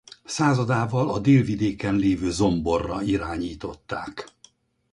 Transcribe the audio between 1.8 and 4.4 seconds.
lévő Zomborra irányították.